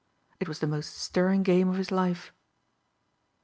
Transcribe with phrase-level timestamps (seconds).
[0.39, 2.33] It was the most stirring game of his life.